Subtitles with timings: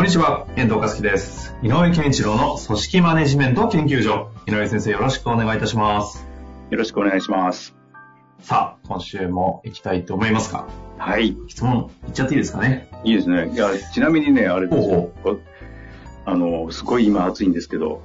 [0.00, 1.54] こんにちは、遠藤和樹です。
[1.62, 4.30] 井上健一郎の組織マネジメント研究所。
[4.46, 6.26] 井上先生、よろしくお願いいたします。
[6.70, 7.76] よろしくお願いします。
[8.38, 11.36] さあ、今週も行きたいと思いますが、はい。
[11.48, 12.88] 質問いっちゃっていいですかね？
[13.04, 13.50] いいですね。
[13.52, 15.36] いや、ちなみにね、あれですよほ。
[16.24, 18.00] あの、すごい今暑いんですけど、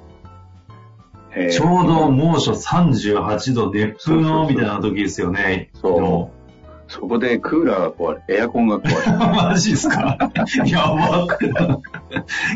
[1.34, 5.70] えーちょうど猛暑38度、熱風のみたいな時ですよね。
[5.76, 6.34] そう
[6.88, 10.18] そこでクーラーが壊れ、エアコンが壊昨日 マジですか？
[10.65, 11.46] やばく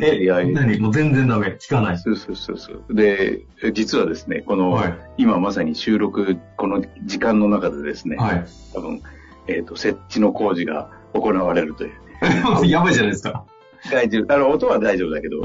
[0.04, 0.80] え、いやいや何？
[0.80, 1.58] もう全然ダメ。
[1.60, 1.98] 聞かないれ。。
[1.98, 2.84] そうそうそうそう。
[2.94, 3.42] で、
[3.74, 8.46] 実はですね、この、はい今まさに収録、この時間の中でですね、はい。
[8.74, 9.02] 多分、
[9.48, 11.92] えっ、と、設置の工事が行われるという。
[12.68, 13.44] やばいじゃないですか。
[13.92, 14.34] 大丈夫。
[14.34, 15.42] あの、音は大丈夫だけど、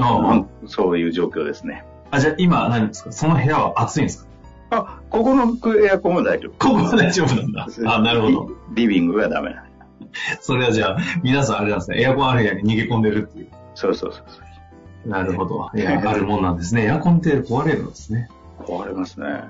[0.67, 1.83] そういう状況ですね。
[2.11, 3.11] あ、じゃあ今何ですか？
[3.11, 4.24] その部屋は暑いんですか？
[4.69, 6.51] あ、ここのエアコンは大丈夫。
[6.51, 7.67] ここは大丈夫なんだ。
[7.85, 8.49] あ、なるほど。
[8.73, 8.83] リ。
[8.83, 9.65] リビングがダメなの。
[10.41, 13.47] それはじゃあ、皆さんあれなんですね、エアコンある部屋に逃げ込んでるっていう。
[13.75, 14.39] そうそうそうそ
[15.05, 15.09] う。
[15.09, 15.69] なるほど。
[15.75, 16.85] いや、あるもんなんですね。
[16.85, 18.29] エアコンって壊れるんですね。
[18.59, 19.43] 壊れますね。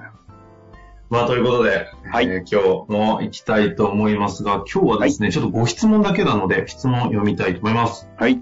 [1.09, 8.09] まあ、ということで、はいえー今日も行きたいと思いますが、今日はですね、ちょっとご質問だけなので、質問を読みたいと思います。
[8.17, 8.41] はい。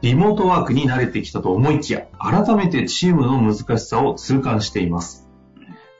[0.00, 5.27] リモートワークに慣れてきたと思いきや、改めてチームの難しさを痛感しています。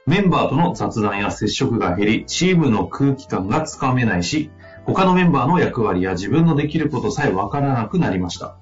[0.09, 4.49] メンバーとの雑談や接触が減り、チームの空気感がつかめないし、
[4.83, 8.57] 他のメンバーの役割や自分のできることさえわからなくなりました。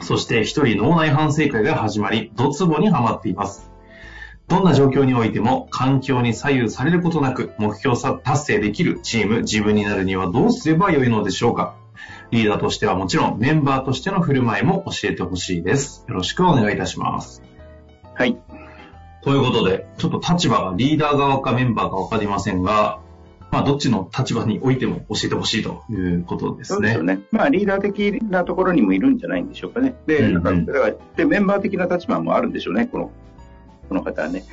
[0.00, 3.70] そして一人脳内反省会が始まり、ドツボにはまっています。
[4.48, 11.76] どんな状況においても環境に左右されることなく目標達成できるチーム、自分になるにはどうすればよいのでしょうか
[12.30, 16.06] リーダーとしてはもちろんメンバーとしての振る舞いも教えてほしいです。
[16.08, 17.42] よろしくお願いいたします。
[18.14, 18.38] はい。
[19.22, 23.00] ということで、ちょっと立場がリーダー側かメンバーかわかりませんが、
[23.52, 26.74] まあどっちの立場においても教えてほしいということですね。
[26.74, 27.20] そうですよね。
[27.30, 29.94] まあ、リーダー的なところにもいるんじゃないんでしょうかね。
[30.06, 33.10] で、うんうんだからでメンバー的な立場もあるんでしょうね、この、
[33.88, 34.44] この方はね。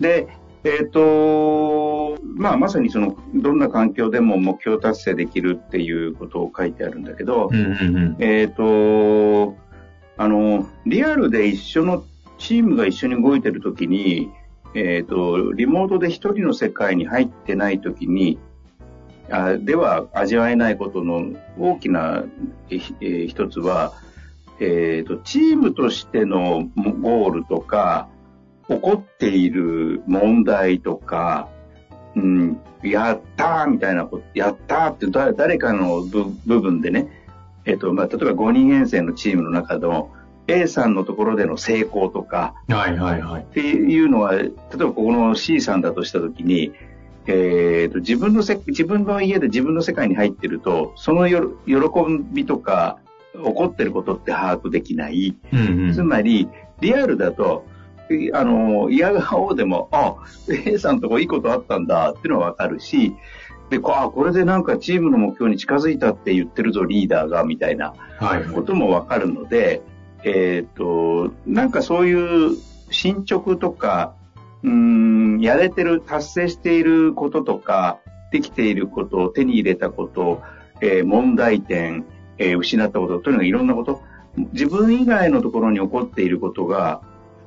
[0.00, 0.28] で、
[0.64, 8.16] えっ、と、まあ、まさにその、どんな環境でも目標達成できるっていうことを書いてあるんだけど、うんうんうん。
[8.18, 9.56] えっ、と、
[10.16, 12.04] あの、リアルで一緒の、
[12.38, 14.30] チームが一緒に動いてるときに、
[14.74, 18.38] えっ、と、リモートで一人の世界に入ってないときに、
[19.30, 22.24] あでは味わえないことの大きな、
[22.70, 23.92] えー一つは、
[24.60, 26.68] えっ、と、チームとしての
[27.00, 28.08] ゴールとか、
[28.68, 31.48] 起こっている問題とか、
[32.16, 35.06] うん、やったーみたいなこと、やったーって
[35.36, 37.08] 誰かの部分でね、
[37.64, 40.10] えっ、と、まあ、例えば5人編成のチームの中の
[40.46, 43.42] A さんのところでの成功とかはいはいはい。
[43.42, 46.72] っていうのは、例えばここの C さんだとしたときに、
[47.26, 51.74] えっ、と、自分のせ、自分の家で自分の世界に入ってると、そのよ喜
[52.32, 52.98] びとか、
[53.32, 55.34] 起こってることって把握できない。
[55.52, 55.92] うんうん。
[55.94, 56.48] つまり、
[56.80, 57.64] リアルだと、
[58.10, 60.16] いあの、嫌顔でも、あ、
[60.66, 63.14] A さんとこいいことあったんだっていうのはわかるし、
[63.70, 68.54] で、こあ、これでなんかチームの目標に近づいたって言ってるぞ、リーダーが、みたいなはいはい。
[68.54, 69.82] こともわかるので、
[70.24, 72.56] えっ、と、なんかそういう
[72.90, 74.14] 進捗とか、
[74.62, 77.98] うーん、やれてる、達成していることとか、
[78.32, 80.42] できていること、手に入れたこと、
[80.80, 82.04] えー問題点、
[82.38, 84.02] えー失ったこと、とにかくいろんなこと、
[84.52, 87.02] 自分以外のところに起こっていることが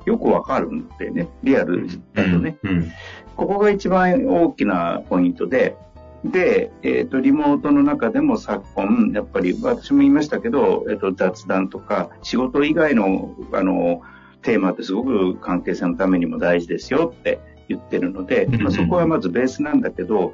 [0.06, 2.56] よくわかるんでね、リアルだとね。
[2.62, 2.70] うん。
[2.70, 2.92] うん
[3.38, 5.76] ここが一番大きなポイントで、
[6.24, 14.02] で、えっ、と、リモートの中でも昨今、やっぱり私も言いましたけど、えっ、と、雑談とか、仕事以外の、あの、
[14.42, 20.32] テーマってすごく関係性のためにも大事ですよって言ってるので、まあ、そこはまずベースなんだけど、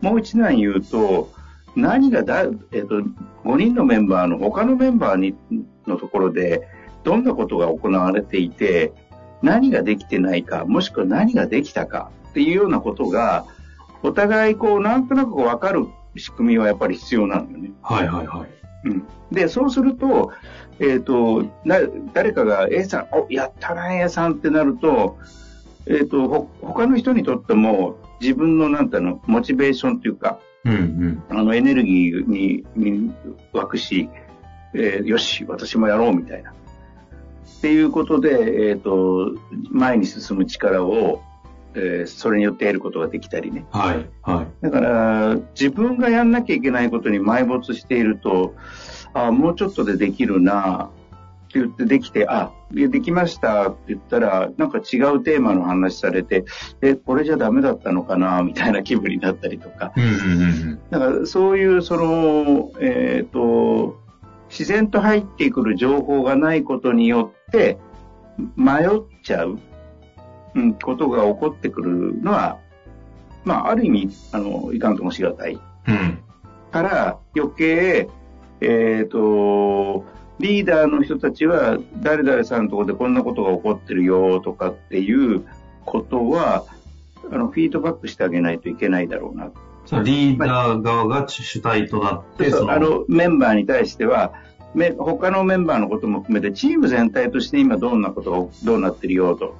[0.00, 1.30] もう一段言うと、
[1.74, 3.02] 何がだ、えっ、と、
[3.44, 5.36] 5人のメンバーの他のメンバーに
[5.86, 6.66] のところで、
[7.04, 8.92] どんなことが行われていて、
[9.42, 13.46] 何ができてないか、もしくは何ができたかっていうようなことが、
[14.06, 15.86] お互いこう、なんとなく分かる
[16.16, 17.72] 仕組みはやっぱり必要なんだよね。
[17.82, 18.88] はいはいはい。
[18.88, 19.04] うん。
[19.32, 20.32] で、そうすると、
[20.78, 21.80] えっ、と、な、
[22.12, 25.18] 誰かが A さん、お、やったな、A さんってなると、
[25.86, 31.22] えっ、と、ほ、他の人にとっても、自分のなんていうの、モチベーションというか、うんうん。
[31.28, 33.12] あのエネルギーにに
[33.52, 34.08] 湧くし、
[34.74, 36.50] えーよし、私もやろうみたいな。
[36.50, 36.54] っ
[37.60, 39.32] ていうことで、えっ、と、
[39.70, 41.22] 前に進む力を、
[41.76, 43.66] えーそれによって得ることができたりね。
[43.70, 44.08] はい。
[44.22, 44.46] はい。
[44.62, 48.54] だから、自分がやんなきゃいけないことに埋没していると、
[49.14, 50.88] あもうちょっとでできるなっ
[51.52, 56.44] て言ってできて、あ、でできましたって言ったら、なんか違うテーマの話されて、
[56.80, 59.92] え、これじゃダメだったのかなみたいな気分になったりとか。
[59.96, 60.12] うんうんう
[60.72, 64.00] んだからそういうその、えっ、と、
[64.48, 67.78] 自然と入ってくる情報がないことによって
[68.56, 68.88] 迷っ
[69.22, 69.58] ちゃう、
[70.56, 72.58] うん、ことが起こってくるのは、
[73.44, 75.60] まあ、ある意味、あの、いかんともしがたい。
[75.86, 75.94] うん。
[75.94, 76.18] うん。
[76.72, 78.08] から余計、
[78.60, 80.04] えっ、と、
[80.38, 85.46] リーダーの人たちは誰々さんのところでこんなことが起こってるよとかっていう
[85.84, 86.64] ことは、
[87.30, 89.50] あの、フィードバックしてあげないといけないだろうな
[90.02, 94.32] リーダー側が主体となって、そうその、あのメンバーに対しては、
[94.74, 99.54] め他のメンバーのことも含めて、チーム全体として今どんなことがどうなってるよと。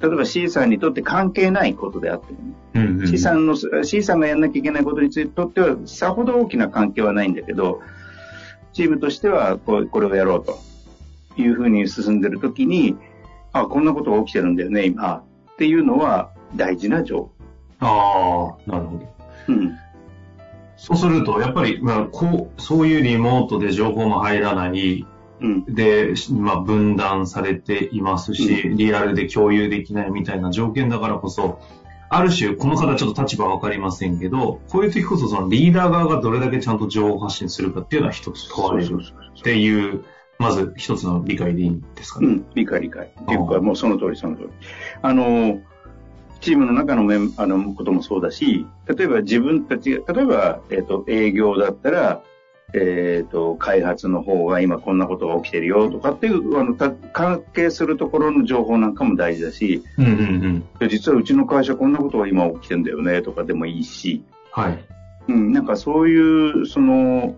[0.00, 7.80] 例えば C さんにとって関係ないことであってもね、うんうん C さんの、C さんがやんなきゃいけないことについてとっては、さほど大きな関係はないんだけど、
[8.72, 10.58] チームとしてはこうこれをやろうと
[11.36, 12.96] いうふうに進んでるときに、
[13.52, 15.24] あ、こんなことが起きてるんだよね、今。
[15.52, 17.30] っていうのは大事な情
[17.80, 19.06] ああ、なるほど。
[19.46, 19.52] 報。
[19.52, 19.76] うん。
[20.76, 25.06] そうすると、やっぱり、まあ、こう、そういうリモートで情報も入らない、うん。
[25.68, 31.60] で、まあ、分断されていますし、うリアルで共有できないみたいな条件だからこそ、
[32.10, 38.98] ある種、この方ちょっと立場はわかりませんけど、こういう時こそそのリーダー側がどれだけちゃんと情報発信するかっていうのは一つ問われる
[39.38, 40.04] っていう、
[40.38, 42.26] まず一つの理解でいいんですかね。
[42.26, 43.06] うん、理解理解。
[43.06, 44.48] っていうか、もうその通りその通り。
[45.02, 45.60] あの、
[46.40, 52.22] チームの中のメンあのこともそうだし、例えば自分たちが、例えば、えっ、と、営業だったら、
[52.74, 60.68] えっ、と、開発の方が今こんなことが起きてるよとかっていう、あの、た関係するところの情報なんかも大事だし、うんうんうん。
[60.78, 64.22] で実はうちの会社こんなことが今起きてんだよねとかでもいいし、
[64.52, 64.84] はい。
[65.28, 67.36] うん、なんかそういう、その、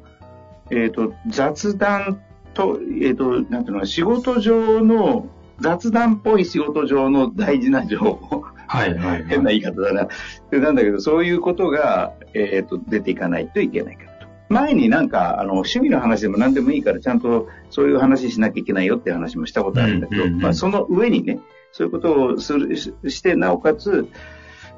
[0.71, 2.21] えっ、と、雑談
[2.55, 5.29] と、えっ、と、なんていうのか、仕事上の、
[5.61, 8.45] 雑談っぽい仕事上の大事な情報。
[8.67, 10.09] はいはい、 変な言い方だな。
[10.51, 14.10] でなんだけど、そういうことが、えっ、と、出ていかないといけないからと。
[14.51, 21.39] 前になんか、あの、趣味の話でも何でもいいから、ちゃんとそういう話しなきゃいけないよって話もしたことあるんだけど、まあ、その上にね、
[21.73, 24.09] そういうことをするしして、なおかつ、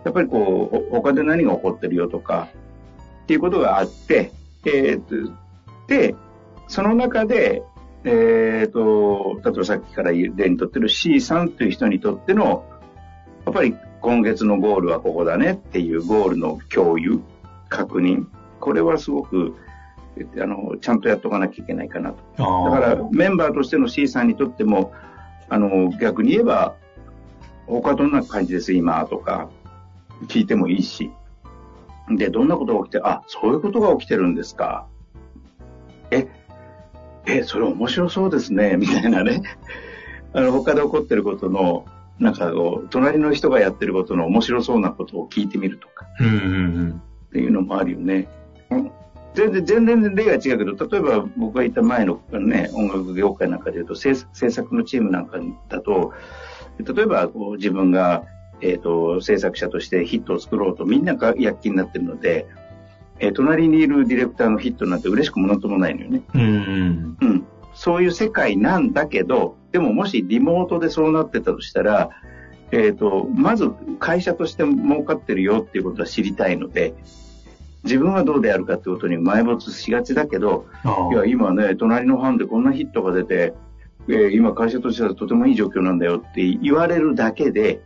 [0.05, 2.49] やっぱりこう、ほ他で何が起こってるよとか、
[3.25, 4.33] っていうことがあって、
[4.67, 5.33] えーと、
[5.89, 6.15] で、
[6.69, 7.63] その中で、
[8.05, 12.67] えーと、例えばさっきから例にとってる C さんという人にとっての、
[13.47, 17.21] やっぱり今月のゴールはここだねっていうゴールの共有、
[17.71, 18.27] 確認。
[18.63, 19.57] これはすごく、
[20.41, 22.71] あの、ちゃんとやっとかなきゃいけないかなと。
[22.71, 24.93] だからメンバーとしての C さんにとっても、
[25.49, 26.77] あの、逆に言えば、
[27.67, 29.51] 他どんな感じです、今、とか、
[30.29, 31.11] 聞いてもいいし。
[32.09, 34.87] で、どんなことが起きて、あ、そういうことが起きてるんですか。
[36.13, 36.29] え、
[37.27, 39.43] え、それ面白そうですね、みたいなね。
[40.35, 41.85] あの、他で起こってることの、
[42.21, 46.07] なんかこう、隣の人がやってることの面白そうなことを聞いてみるとか。
[46.21, 46.39] うんうんう
[46.85, 47.03] ん。
[47.27, 48.29] っていうのもあるよね。
[48.77, 48.93] うん
[49.35, 55.39] 全然、全然例が違うけど、例えば僕がいた前のね、音楽業界なんかで言うと、制制作のチームなんか
[55.69, 56.13] だと、
[56.79, 58.25] 例えばこう自分が、
[58.61, 62.47] えっ、と、制作者としてヒットを作ろうとみんなが躍起になってるので、
[63.21, 66.23] えー隣にいるディレクターのヒットなんて嬉しくもなんともないのよね。
[66.35, 67.17] うんうん。
[67.21, 67.47] うん。
[67.73, 72.11] そういう世界なんだけど、でももしリモートでそうなってたとしたら、
[72.71, 76.95] えっ、と、まず会社として儲かってるよっていうことは知りたいので、
[77.85, 80.67] 自分はどうであるかってことに埋没しがちだけど、
[81.13, 83.55] いや、今ね、隣の班でこんなヒットが出て、
[84.09, 87.81] えー今会社としてはとてもいい状況なんだよって言われるだけで、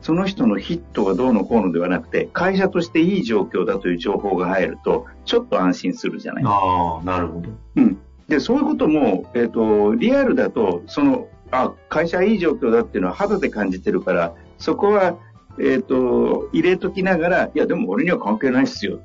[0.00, 7.48] その人のヒットがどうのこうのではなくて、会社としていい状況だという情報が入ると、ちょっと安心するじゃないああ、なるほど。
[7.76, 7.98] うん。
[8.28, 15.16] で、そういうことも、えっ、と、リアルだと、その、あ、会社いい状況だっていうのは肌で感じてるから、そこは、
[15.58, 19.00] えっ、と、入れときながら、いや、でも俺には関係ないっすよ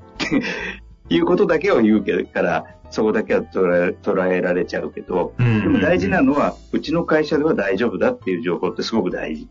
[1.10, 9.48] いうことだけを言うけから、そこだけは捉えられちゃうけど、うんでも大事なのは、うちの会社では大丈夫だっていう情報ってすごく大事。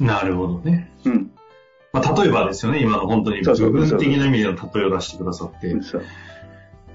[0.00, 0.92] なるほどね。
[1.04, 1.30] うん。
[1.92, 5.70] まあ、例えばですよね、今の本当に部分的な意味での例えを出してくださって。
[5.82, 6.02] そう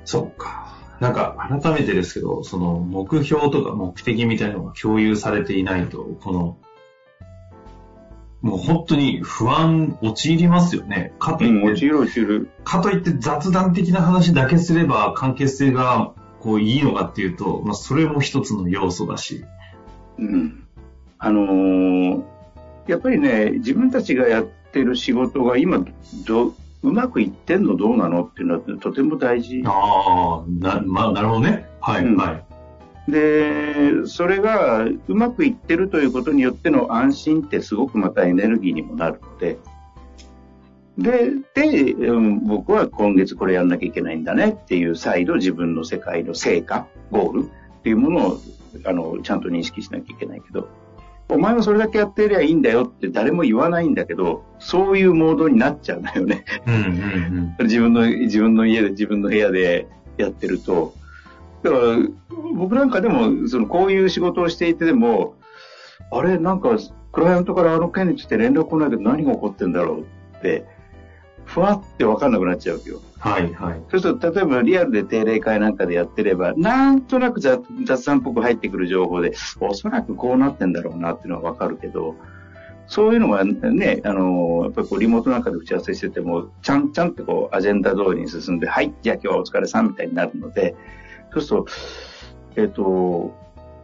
[0.05, 0.73] そっか。
[0.99, 6.57] なんか、改めてですけど、その、目標とか目的みたいなのが共有されていないと、この、
[8.43, 11.13] もう本当に不安陥りますよね。
[11.17, 12.50] かといって、うん、るる。
[12.65, 19.45] かといって雑談的な話だけすれば関係性がこういいのかっていうと、まあそれも一つの要素だし。
[20.19, 20.67] うん。
[21.17, 22.23] あのー
[22.88, 25.85] やっぱりね、自分たちがやってる仕事が今
[26.25, 29.63] どう、うまくいってんのどうなのっていうのはとても大事。
[29.65, 31.65] ああ、な、まあなるほどね。
[31.79, 32.52] はい、うんはい。
[33.07, 39.57] で、それがうまくいってるということによっての安心ってすごくまたエネルギーにもなるので、
[40.98, 48.41] で、で、うん僕は今月これやんなきゃいけないんだねっていう再度自分の世界の成果、ゴールっていうものを、
[48.86, 50.69] あの、ちゃんと認識しなきゃいけないけど、
[51.29, 56.45] お前はそれだけやってりゃいいんだよって誰も言わないんだけど、そういうモードになっちゃうんだよね。
[56.67, 60.93] うんうん 自分の、自分の家で、自分の部屋でやってると。
[61.63, 61.98] だから、
[62.55, 65.36] 僕なんかでも、その、こういう仕事をしていてでも、
[66.12, 66.77] あれ、なんか、
[67.12, 70.01] クライアントからあの件について連絡来ないけど何が起こってんだろう
[70.38, 70.65] って、
[71.46, 73.01] ふわってわかんなくなっちゃうわけよ。
[73.20, 73.82] はいはい。
[73.89, 82.15] そうすると、例えばリアルで定例会なんかでやってれば、なんとなく雑雑談っぽく入ってくる情報で、おそらくこうなってんだろうなっていうのはわかるけど、
[82.88, 90.75] そういうのがね、あの、やっぱりこうリモートなんかで打ち合わせしてても、ちゃんちゃんってこうアジェンダ通りに進んで、はい、じゃあ今日はお疲れさんみたいになるので、
[91.33, 91.63] そうする
[92.55, 93.33] と、えっ、と、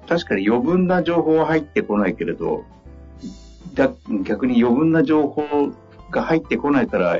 [0.07, 2.65] 確かに余分な情報は入ってこないけれど、
[3.73, 3.91] だ
[4.23, 5.71] 逆に余分な情報
[6.11, 7.19] が入ってこないから、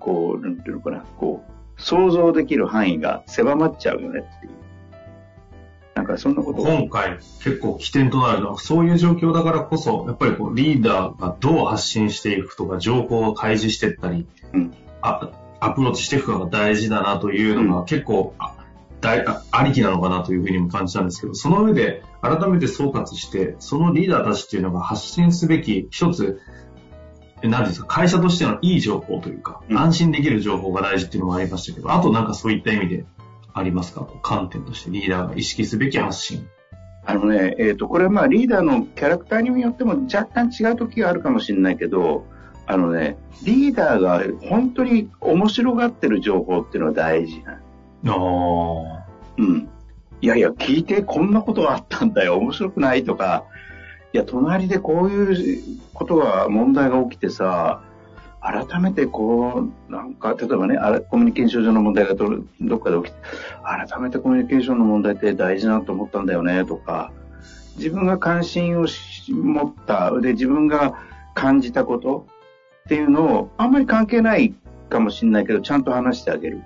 [0.00, 4.52] こう、なんていうのかな、こう、想像できる範囲が狭まっちゃうよねっていう。
[5.94, 6.62] なんかそんなこと。
[6.62, 14.74] が今回結構起点となるのは、そういう状況だからこそ、やっぱりこうリーダーがどう発信していくとか、情報を開示していったり、うん。
[15.02, 18.54] あアプローチしていくのが大事だなというのが結構、あ
[19.00, 26.40] 大あありきなのかなというふうにも感じたんですけど、その上で改めて総括して、そのリーダーたちっていうのが発信すべき一つ、
[27.42, 33.04] え何ですか、会社としてのいい情報というか、うん安心できる情報が大事っていうのもありましたけど、あとなんかそういった意味で
[33.54, 34.06] ありますか？
[34.22, 36.48] 観点としてリーダーが意識すべき発信。
[37.06, 42.26] あのね、えっ、と、これはまあリーダーのキャラクターによっても若干違う時があるかもしれないけど、
[42.66, 47.67] あのね、リーダーが本当に面白がってる情報っていうのは大事なの。
[48.06, 49.06] ああ。
[49.38, 49.68] うん。
[50.20, 53.44] いやいや、聞いてこんなことがあったんだよ、面白くないとか、
[54.12, 57.82] いや、隣でこういうことが、問題が起きてさ、
[58.40, 63.18] 改めてこう、なんか、例えばね、あれコミュニケーション上の問題がどどっかで起きて、
[63.62, 67.12] 改めてコミュニケーションの問題って大事なと思ったんだよね、とか、
[67.76, 68.86] 自分が関心を
[69.28, 70.94] 持った、で、自分が
[71.34, 72.26] 感じたこと
[72.86, 74.54] っていうのを、あんまり関係ない
[74.88, 76.62] かもしれないけど、ちゃんと話してあげる。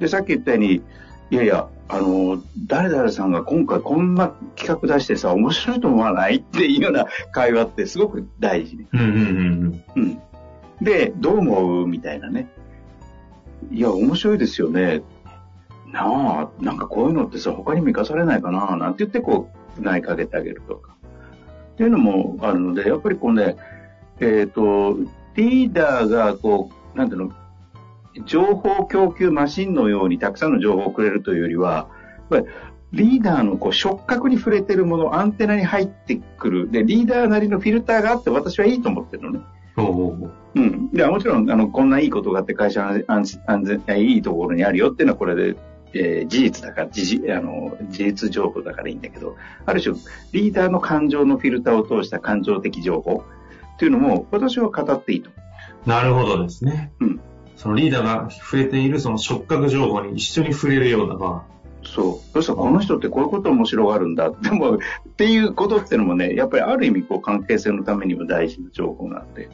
[0.00, 0.82] で、さっき言ったように、
[1.30, 8.86] いやいや、あの、誰々さんが今回こんな企画出してさ、面白いと思わないっていうような会話ってすごく大事ね。
[8.92, 10.20] うん。
[10.80, 12.48] で、どう思うみたいなね。
[13.70, 15.02] いや、面白いですよね。
[15.92, 20.96] なあ、なんかこういうのってさ、他にも生かされないかななんて言ってこう、投げかけてあげるとか。
[21.74, 23.56] っていうのもあるので、やっぱりこうね、
[24.20, 24.96] えっ、と、
[25.34, 27.32] リーダーがこう、なんていうの、
[28.24, 31.88] 情報供給マシンのようにたくさんの情報をくれるというよりは、
[32.30, 32.54] やっぱり
[32.92, 36.70] リーダーのこう触覚に触れてるもの、アンテナに入ってくる。
[36.70, 39.40] で、リーダーなりのフィルターがあって私はいいと思ってるのね。
[40.54, 40.90] うん。
[40.90, 45.56] で、もちろん、あの、こんないいことがあって会社の安心安全、いいところにあるよっていうのはこれで、
[45.92, 49.36] えー事実だから、事実、あの、事実情報だからいいんだけど、
[49.66, 49.94] ある種、
[50.32, 53.24] リーダーの感情のフィルターを通した感情的情報
[53.76, 55.30] っていうのも、私は語っていいと。
[55.86, 56.92] なるほどですね。
[57.00, 57.20] うん。
[57.60, 61.44] そのリーダーが触れているその触覚情報に一緒に触れるような場。
[61.84, 62.32] そう。
[62.32, 64.30] そしたらこの人ってこういうこと面白がるんだ。
[64.40, 64.78] でも、っ
[65.18, 69.50] ていうことってのもね、やっぱりある意味こう関係性のためにも大事な情報なんで。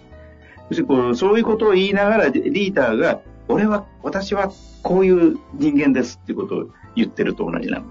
[0.68, 4.52] そしてこうそういうことを言いながらリーダーが、俺は、私は
[4.84, 7.86] こういう人間ですっていうことを言ってると同じなの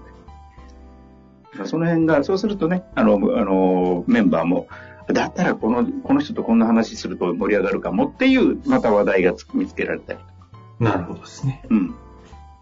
[1.58, 1.66] で。
[1.66, 4.66] その辺が、そうするとね、あの、あの、メンバーも、
[5.12, 10.18] だったらこの、この人とこんな話すると盛り上がるかもっていう、また話題がつ見つけられたり。
[10.80, 11.64] なるほどですね。
[11.70, 11.94] うん。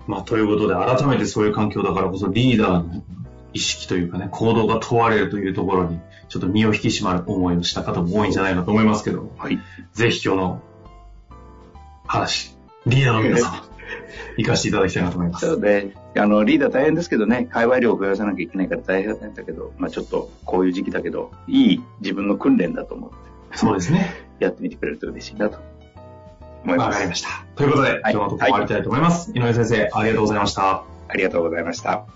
[0.06, 3.02] まあ、ということで、改めてそういう環境だからこそ、リーダーの
[3.54, 5.98] 意識というかね、行動が問われるというところに、
[6.28, 9.58] ちょっと身を引き締まる思いをした方も多いんじゃないかと思いますけど、はい。
[9.92, 10.62] ぜひ今日の
[12.06, 13.62] 話、リーダーの皆さん、
[14.36, 15.46] 活かしていただきたいなと思います。
[15.46, 24.10] そうで、あの、リーダー大変ですけどね、会話量を増やさなきゃいけないから大変だけど、まあちょっとこういう時期だけど、いい自分の訓練だと思って、そうですね。
[24.40, 25.58] やってみてくれると嬉しいなと
[26.64, 26.86] 思います。
[26.88, 27.28] わかりました。
[27.56, 29.32] ということで、今日のところ終わりたいと思います。
[29.34, 30.84] 井上先生、ありがとうございました。
[31.08, 32.06] ありがとうございました。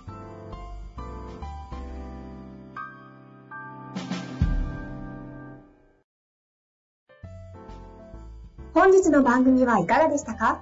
[8.73, 10.61] 本日の番組はいかがでしたか？